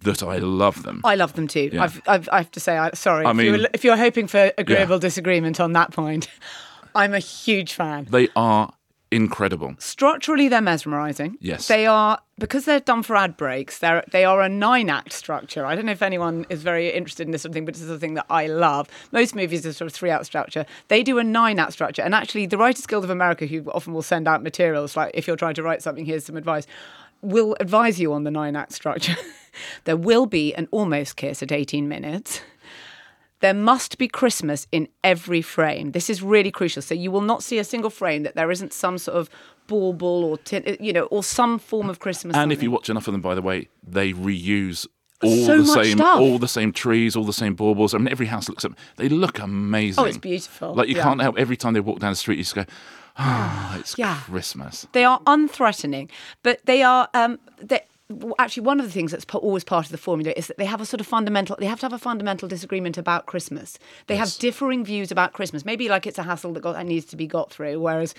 [0.01, 1.01] that I love them.
[1.05, 1.69] I love them too.
[1.71, 1.83] Yeah.
[1.83, 3.95] I've, I've, I have to say, I, sorry, I if, you mean- were, if you're
[3.95, 4.99] hoping for agreeable Yeah.
[5.01, 6.27] disagreement on that point,
[6.95, 8.07] I'm a huge fan.
[8.09, 8.73] They are
[9.11, 9.75] incredible.
[9.77, 11.37] Structurally, they're mesmerising.
[11.39, 11.67] Yes.
[11.67, 13.79] they are because they're done for ad breaks.
[13.79, 15.65] They're they are a nine act structure.
[15.65, 17.83] I don't know if anyone is very interested in this sort of thing, but this
[17.83, 18.87] is the thing that I love.
[19.11, 20.65] Most movies are sort of three act structure.
[20.87, 23.93] They do a nine act structure, and actually, the Writers Guild of America, who often
[23.93, 26.65] will send out materials like if you're trying to write something, here's some advice.
[27.21, 29.15] Will advise you on the nine act structure.
[29.83, 32.41] there will be an almost kiss at 18 minutes
[33.41, 35.91] there must be Christmas in every frame.
[35.91, 36.81] This is really crucial.
[36.81, 39.29] So you will not see a single frame that there isn't some sort of
[39.67, 42.35] bauble or tin, you know, or some form of Christmas.
[42.35, 44.85] And if you watch enough of them, by the way, they reuse
[45.23, 46.19] all So the same, stuff.
[46.19, 47.93] all the same trees, all the same baubles.
[47.93, 48.65] I mean, every house looks.
[48.97, 50.03] They look amazing.
[50.03, 50.73] Oh, it's beautiful.
[50.73, 51.03] Like you Yeah.
[51.03, 52.65] can't help every time they walk down the street, you just go,
[53.17, 54.15] "Ah, it's Yeah.
[54.25, 56.09] Christmas." They are unthreatening,
[56.43, 57.07] but they are.
[57.13, 57.81] Um, they,
[58.39, 60.81] actually, one of the things that's always part of the formula is that they have
[60.81, 61.55] a sort of fundamental.
[61.59, 63.77] They have to have a fundamental disagreement about Christmas.
[64.07, 65.65] They have differing views about Christmas.
[65.65, 67.79] Maybe like it's a hassle that, got, that needs to be got through.
[67.79, 68.13] Whereas,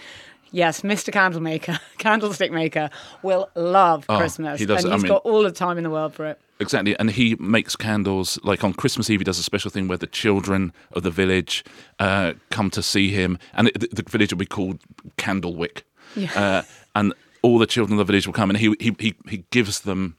[0.50, 1.12] yes, Mr.
[1.12, 2.90] Candlemaker, Candlestick Maker,
[3.22, 4.84] will love Oh, Christmas, he does.
[4.84, 6.40] and I he's mean- got all the time in the world for it.
[6.60, 8.38] Exactly, and he makes candles.
[8.44, 11.64] Like on Christmas Eve, he does a special thing where the children of the village
[11.98, 14.78] uh, come to see him, and it, the, the village will be called
[15.18, 15.82] Candlewick.
[16.14, 16.30] Yeah.
[16.36, 16.62] Uh,
[16.94, 19.80] and all the children of the village will come, and he he he, he gives
[19.80, 20.16] them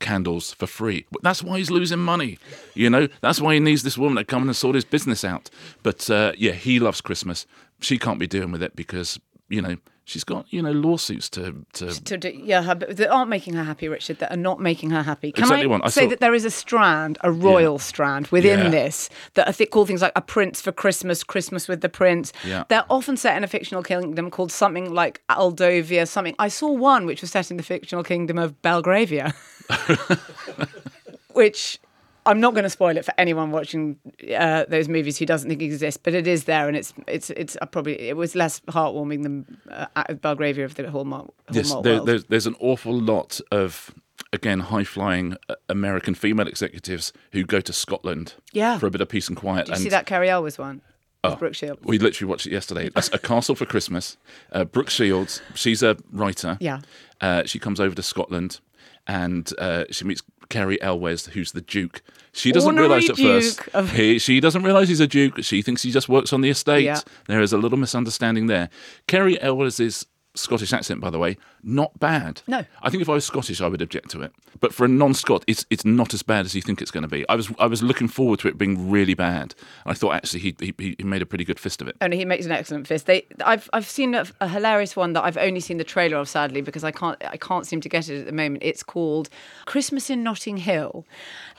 [0.00, 1.06] candles for free.
[1.22, 2.38] That's why he's losing money.
[2.74, 5.48] You know, that's why he needs this woman to come and sort his business out.
[5.82, 7.46] But uh, yeah, he loves Christmas.
[7.80, 11.64] She can't be doing with it because you know she's got you know lawsuits to
[11.74, 14.18] to to do, yeah, her, that aren't making her happy, Richard.
[14.18, 15.32] That are not making her happy.
[15.32, 15.82] Can Exactly I, one.
[15.82, 18.68] I say saw- that there is a strand, a royal strand within Yeah.
[18.70, 22.32] this that I think call things like a prince for Christmas, Christmas with the prince.
[22.44, 22.64] Yeah.
[22.68, 26.06] They're often set in a fictional kingdom called something like Aldovia.
[26.08, 29.34] Something I saw one which was set in the fictional kingdom of Belgravia,
[31.32, 31.78] which.
[32.24, 33.98] I'm not going to spoil it for anyone watching
[34.36, 37.30] uh, those movies who doesn't think it exists, but it is there, and it's it's
[37.30, 41.30] it's uh, probably it was less heartwarming than uh, Belgravia of the Hallmark.
[41.50, 43.94] Yes, there, there's, there's an awful lot of
[44.32, 45.36] again high flying
[45.68, 48.78] American female executives who go to Scotland Yeah.
[48.78, 49.66] for a bit of peace and quiet.
[49.66, 50.80] Did you and see that Cary Elwes one?
[51.24, 51.80] With Brooke Shields.
[51.84, 52.88] we literally watched it yesterday.
[52.88, 54.16] That's a Castle for Christmas.
[54.50, 56.56] Uh, Brooke Shields, she's a writer.
[56.60, 56.80] Yeah.
[57.20, 58.58] Uh, she comes over to Scotland
[59.06, 60.20] and uh, she meets
[60.52, 62.02] Cary Elwes, who's the Duke.
[62.34, 63.60] She doesn't Honorary realise at first.
[63.74, 65.42] Of- He, she doesn't realise he's a Duke.
[65.42, 66.84] She thinks he just works on the estate.
[66.84, 67.00] Yeah.
[67.26, 68.68] There is a little misunderstanding there.
[69.06, 72.42] Cary Elwes' Scottish accent, by the way, not bad.
[72.46, 72.64] No.
[72.82, 74.32] I think if I was Scottish, I would object to it.
[74.60, 77.08] But for a non-Scot, it's it's not as bad as you think it's going to
[77.08, 77.28] be.
[77.28, 79.54] I was I was looking forward to it being really bad.
[79.84, 81.96] I thought actually he he, he made a pretty good fist of it.
[82.00, 83.06] Only he makes an excellent fist.
[83.06, 86.28] They, I've, I've seen a, a hilarious one that I've only seen the trailer of,
[86.28, 88.62] sadly, because I can't, I can't seem to get it at the moment.
[88.62, 89.28] It's called
[89.66, 91.06] Christmas in Notting Hill.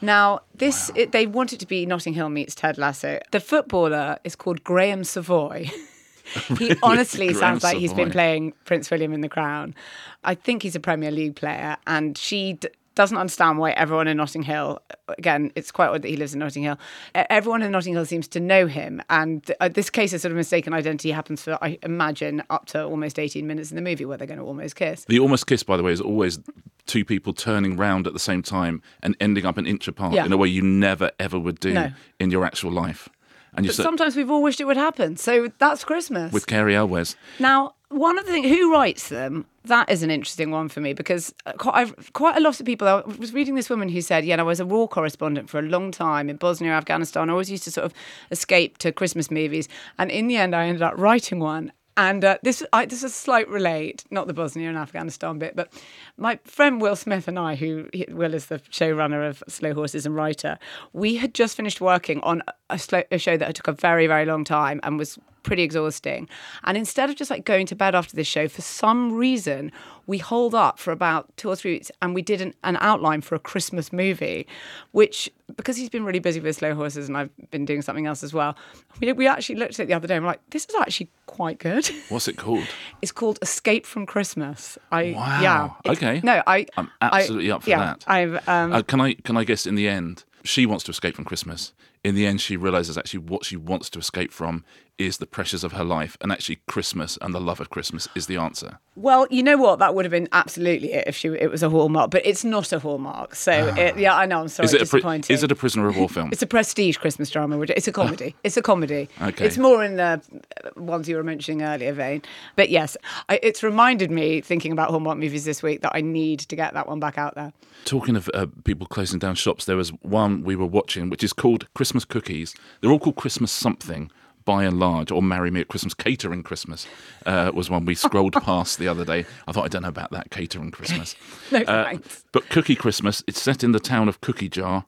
[0.01, 3.19] Now, this, it, they want it to be Notting Hill meets Ted Lasso.
[3.31, 5.69] The footballer is called Graham Savoy.
[6.59, 9.75] he honestly sounds like he's been playing Prince William in The Crown.
[10.23, 14.17] I think he's a Premier League player, and she d- doesn't understand why everyone in
[14.17, 14.79] Notting Hill.
[15.17, 16.77] Again, it's quite odd that he lives in Notting Hill.
[17.15, 20.37] Everyone in Notting Hill seems to know him, and uh, this case of sort of
[20.37, 24.17] mistaken identity happens for, I imagine, up to almost eighteen minutes in the movie where
[24.17, 25.05] they're going to almost kiss.
[25.05, 26.39] The almost kiss, by the way, is always
[26.85, 30.25] two people turning round at the same time and ending up an inch apart Yeah.
[30.25, 31.91] in a way you never ever would do No.
[32.19, 33.07] in your actual life.
[33.55, 36.31] And you But said sometimes we've all wished it would happen, so that's Christmas.
[36.33, 39.45] with Cary Elwes, Now, one of the things, who writes them?
[39.65, 42.65] That is an interesting one for me because uh, quite, I've, quite a lot of
[42.65, 42.87] people.
[42.87, 45.61] I was reading this woman who said, "Yeah, I was a war correspondent for a
[45.61, 47.29] long time in Bosnia, Afghanistan.
[47.29, 47.93] I always used to sort of
[48.31, 52.37] escape to Christmas movies, and in the end, I ended up writing one." And uh,
[52.41, 55.71] this, I, this is a slight relate, not the Bosnia and Afghanistan bit, but
[56.17, 60.15] my friend Will Smith and I, who Will is the showrunner of Slow Horses and
[60.15, 60.57] writer,
[60.91, 64.25] we had just finished working on a, slow, a show that took a very, very
[64.25, 66.27] long time and was pretty exhausting.
[66.63, 69.71] And instead of just like going to bed after this show, for some reason,
[70.07, 73.21] we holed up for about two or three weeks and we did an, an outline
[73.21, 74.47] for a Christmas movie,
[74.91, 78.23] which because he's been really busy with slow horses and I've been doing something else
[78.23, 78.57] as well.
[78.99, 81.09] We, we actually looked at it the other day and we're like, this is actually
[81.25, 81.87] quite good.
[82.09, 82.65] What's it called?
[83.01, 84.77] It's called Escape from Christmas.
[84.91, 85.39] I Wow.
[85.85, 85.91] yeah.
[85.91, 86.21] Okay.
[86.23, 88.03] No, I I'm I- absolutely up for yeah, that.
[88.07, 91.15] I've um, Uh, can I can I guess in the end she wants to escape
[91.15, 91.73] from Christmas.
[92.03, 94.65] In the end, she realizes actually what she wants to escape from
[94.99, 98.27] is the pressures of her life, and actually Christmas and the love of Christmas is
[98.27, 98.77] the answer.
[98.95, 99.79] Well, you know what?
[99.79, 102.71] That would have been absolutely it if she it was a hallmark, but it's not
[102.73, 103.33] a hallmark.
[103.35, 104.41] So it, yeah, I know.
[104.41, 104.65] I'm sorry.
[104.65, 104.67] Ah.
[104.67, 105.33] Is it disappointing.
[105.33, 106.29] is it a prisoner of war film?
[106.33, 107.57] It's a prestige Christmas drama.
[107.57, 108.35] which- It's a comedy.
[108.43, 109.07] It's a comedy.
[109.21, 109.45] Okay.
[109.47, 110.21] It's more in the
[110.65, 112.21] uh, ones you were mentioning earlier vein.
[112.55, 112.95] But yes,
[113.29, 116.73] I, it's reminded me thinking about Hallmark movies this week that I need to get
[116.75, 117.51] that one back out there.
[117.85, 121.33] Talking of uh, people closing down shops, there was one we were watching which is
[121.33, 122.55] called Christmas Cookies.
[122.81, 124.09] They're all called Christmas something
[124.45, 125.93] by and large, or Marry Me at Christmas.
[125.93, 126.85] Catering Christmas
[127.25, 129.25] uh, was one we scrolled past the other day.
[129.47, 131.15] I thought, I don't know about that, Catering Christmas.
[131.51, 132.23] No Uh, thanks.
[132.33, 134.85] but Cookie Christmas, it's set in the town of Cookie Jar.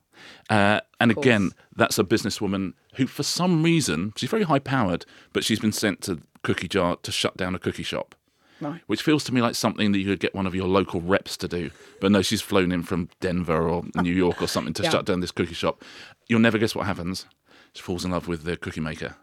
[0.50, 5.44] Uh, and again, that's a businesswoman who, for some reason, she's very high powered, but
[5.46, 8.14] she's been sent to Cookie Jar to shut down a cookie shop.
[8.62, 8.82] Right.
[8.88, 11.36] Which feels to me like something that you could get one of your local reps
[11.38, 11.72] to do.
[12.00, 14.92] But no, she's flown in from Denver or New York or something to Yeah.
[14.92, 15.84] shut down this cookie shop.
[16.28, 17.26] You'll never guess what happens.
[17.74, 19.16] She falls in love with the cookie maker.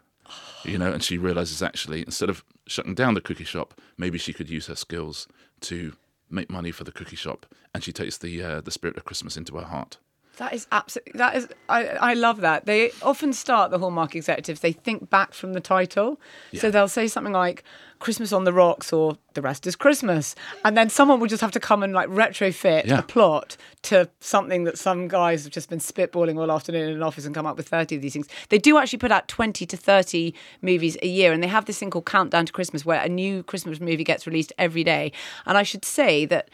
[0.63, 4.31] You know, and she realizes actually, instead of shutting down the cookie shop, maybe she
[4.33, 5.27] could use her skills
[5.61, 5.93] to
[6.29, 7.45] make money for the cookie shop.
[7.73, 9.97] And she takes the uh, the spirit of Christmas into her heart.
[10.37, 11.13] That is absolutely.
[11.17, 11.47] That is.
[11.69, 12.65] I, I love that.
[12.65, 14.61] They often start the Hallmark executives.
[14.61, 16.19] They think back from the title,
[16.55, 17.63] so they'll say something like
[17.99, 20.33] "Christmas on the Rocks" or "The Rest Is Christmas,"
[20.65, 22.97] and then someone will just have to come and like retrofit Yeah.
[22.99, 27.03] a plot to something that some guys have just been spitballing all afternoon in an
[27.03, 28.27] office and come up with thirty of these things.
[28.49, 31.77] They do actually put out twenty to thirty movies a year, and they have this
[31.77, 35.11] thing called Countdown to Christmas, where a new Christmas movie gets released every day.
[35.45, 36.49] And I should say that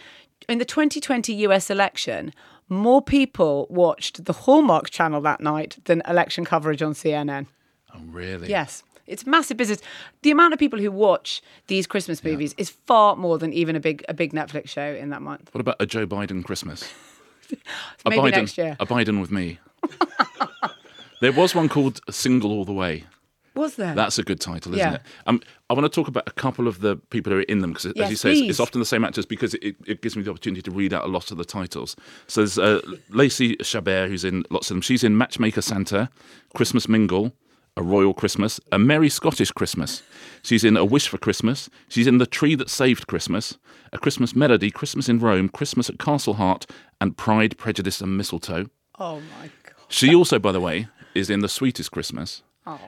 [0.50, 2.34] in the 2020 US election,
[2.70, 7.48] more people watched the Hallmark channel that night than election coverage on CNN.
[7.94, 8.50] Oh, really?
[8.50, 8.84] Yes.
[9.08, 9.82] It's massive business.
[10.22, 13.80] The amount of people who watch these Christmas movies is far more than even a
[13.80, 15.50] big a big Netflix show in that month.
[15.52, 16.84] What about a Joe Biden Christmas?
[18.06, 18.78] a Maybe Biden, next year.
[18.80, 19.60] A Biden with me.
[21.22, 23.06] there was one called Single All the Way.
[23.60, 23.94] Was there?
[23.94, 24.96] That's a good title, isn't Yeah.
[24.96, 25.02] it?
[25.28, 27.72] Um, I want to talk about a couple of the people who are in them
[27.74, 30.24] because, as you say, it's, it's often the same actors because it, it gives me
[30.24, 31.96] the opportunity to read out a lot of the titles.
[32.28, 32.80] So there's uh,
[33.10, 34.82] Lacey Chabert, who's in lots of them.
[34.82, 36.10] She's in Matchmaker Santa,
[36.56, 37.34] Christmas Mingle,
[37.78, 40.02] A Royal Christmas, A Merry Scottish Christmas.
[40.42, 41.70] She's in A Wish for Christmas.
[41.88, 43.58] She's in The Tree That Saved Christmas,
[43.94, 46.66] A Christmas Melody, Christmas in Rome, Christmas at Castle Hart,
[47.02, 48.68] and Pride, Prejudice, and Mistletoe.
[48.98, 49.74] oh my god.
[49.90, 52.44] She also, by the way, is in The Sweetest Christmas,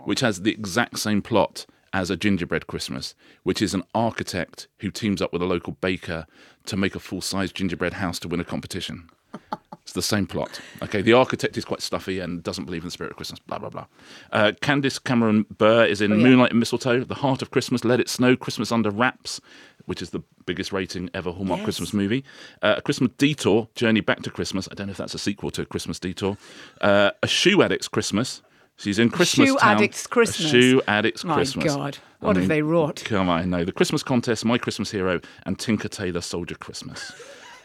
[0.06, 4.92] which has the exact same plot as A Gingerbread Christmas, which is an architect who
[4.92, 6.26] teams up with a local baker
[6.66, 9.10] to make a full size gingerbread house to win a competition.
[9.84, 10.62] It's the same plot.
[10.84, 13.58] Okay, the architect is quite stuffy and doesn't believe in the spirit of Christmas, blah,
[13.58, 13.88] blah, blah.
[14.32, 16.18] Uh, Candace Cameron Bure is in yeah.
[16.18, 19.42] Moonlight and Mistletoe, The Heart of Christmas, Let It Snow, Christmas Under Wraps,
[19.86, 21.66] which is the biggest rating ever Hallmark Yes.
[21.66, 22.24] Christmas movie.
[22.62, 24.68] Uh, a Christmas Detour, Journey Back to Christmas.
[24.72, 26.38] I don't know if that's a sequel to Christmas Detour.
[26.80, 28.44] Uh, a Shoe Addict's Christmas.
[28.82, 29.78] She's in Christmas Shoe Town.
[29.78, 30.48] Addict's Christmas.
[30.48, 31.76] A Shoe Addict's My Christmas.
[31.76, 33.04] God, what have they wrought?
[33.06, 33.64] Come on, I know.
[33.64, 37.12] The Christmas Contest, My Christmas Hero, and Tinker Tailor Soldier Christmas.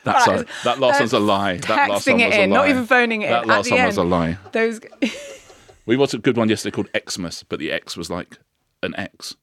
[0.04, 1.56] That's a, that last one's a lie.
[1.56, 2.56] That last one it was a in, lie.
[2.56, 3.48] not even phoning it That in.
[3.48, 4.38] last At the one end, was a lie.
[4.52, 4.80] Those
[5.86, 8.38] We watched a good one yesterday called Xmas, but the X was like
[8.82, 9.34] an X.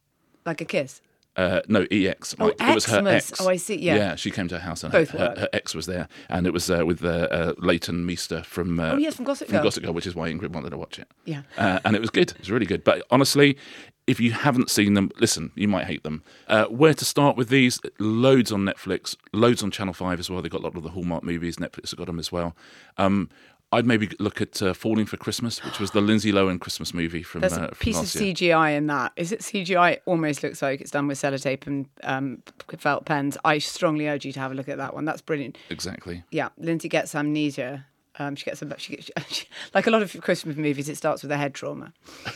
[0.45, 1.01] like a kiss.
[1.35, 2.35] Uh, no, EX.
[2.39, 3.33] Oh, it was her ex.
[3.41, 3.95] Oh, I see, yeah.
[3.95, 6.53] Yeah, she came to her house and her, her, her ex was there, and it
[6.53, 9.63] was uh, with uh, uh, Leighton Meester from uh, Oh, yes, from Gossip from Girl.
[9.63, 11.07] Gossip Girl, which is why Ingrid wanted to watch it.
[11.25, 11.41] Yeah.
[11.57, 12.31] uh, and it was good.
[12.31, 12.83] It was really good.
[12.83, 13.57] But honestly,
[14.05, 16.21] if you haven't seen them, listen, you might hate them.
[16.47, 17.79] Uh, where to start with these?
[17.99, 20.41] Loads on Netflix, loads on Channel Five as well.
[20.41, 21.55] They've got a lot of the Hallmark movies.
[21.55, 22.55] Netflix have got them as well.
[22.97, 23.29] Um,
[23.73, 27.23] I'd maybe look at uh, Falling for Christmas, which was the Lindsay Lohan Christmas movie
[27.23, 28.33] from, There's uh, a from piece of last year.
[28.33, 29.11] CGI in that.
[29.15, 29.93] Is it CGI?
[29.93, 32.43] It almost looks like it's done with sellotape and um,
[32.77, 33.37] felt pens.
[33.43, 35.05] I strongly urge you to have a look at that one.
[35.05, 35.57] That's brilliant.
[35.69, 36.23] Exactly.
[36.31, 37.85] Yeah, Lindsay gets amnesia.
[38.19, 40.87] Um, she gets a, she gets, she, like a lot of Christmas movies.
[40.87, 41.93] It starts with a head trauma.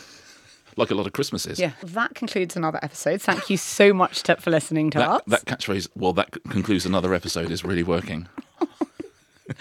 [0.76, 1.58] Like a lot of Christmases.
[1.58, 3.20] Yeah, that concludes another episode.
[3.20, 5.22] Thank you so much to, for listening to That, us.
[5.26, 8.28] that catchphrase, well, that concludes another episode, is really working.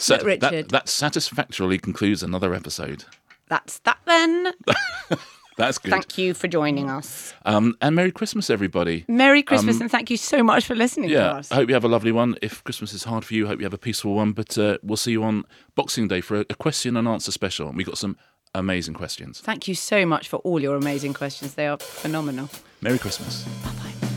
[0.00, 0.40] So Look, Richard.
[0.40, 3.04] That, that satisfactorily concludes another episode.
[3.48, 4.52] That's that then.
[5.56, 5.90] That's good.
[5.90, 7.34] Thank you for joining us.
[7.44, 9.04] Um, and Merry Christmas, everybody.
[9.08, 11.52] Merry Christmas and thank you so much for listening to Yeah, us.
[11.52, 12.36] I hope you have a lovely one.
[12.40, 14.32] If Christmas is hard for you, I hope you have a peaceful one.
[14.32, 15.44] But uh, we'll see you on
[15.74, 17.68] Boxing Day for a, a question and answer special.
[17.68, 18.16] And we got some
[18.54, 19.40] amazing questions.
[19.40, 21.54] Thank you so much for all your amazing questions.
[21.54, 22.48] They are phenomenal.
[22.80, 23.44] Merry Christmas.
[23.62, 23.70] Bye
[24.00, 24.09] bye.